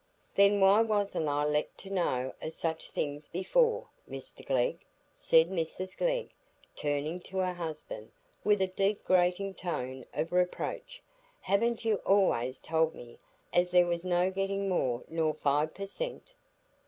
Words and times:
"Then 0.33 0.59
why 0.61 0.81
wasn't 0.81 1.27
I 1.27 1.45
let 1.45 1.77
to 1.77 1.91
know 1.91 2.33
o' 2.41 2.49
such 2.49 2.89
things 2.89 3.29
before, 3.29 3.85
Mr 4.09 4.43
Glegg?" 4.43 4.79
said 5.13 5.51
Mrs 5.51 5.95
Glegg, 5.95 6.31
turning 6.75 7.19
to 7.19 7.37
her 7.37 7.53
husband, 7.53 8.11
with 8.43 8.63
a 8.63 8.67
deep 8.67 9.03
grating 9.05 9.53
tone 9.53 10.07
of 10.11 10.31
reproach. 10.31 11.03
"Haven't 11.41 11.85
you 11.85 12.01
allays 12.03 12.57
told 12.57 12.95
me 12.95 13.19
as 13.53 13.69
there 13.69 13.85
was 13.85 14.03
no 14.03 14.31
getting 14.31 14.67
more 14.67 15.03
nor 15.07 15.35
five 15.35 15.75
per 15.75 15.85
cent?" 15.85 16.33